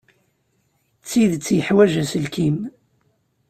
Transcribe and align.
D 1.01 1.03
tidet 1.09 1.47
yeḥwaj 1.57 1.93
aselkim. 2.01 2.57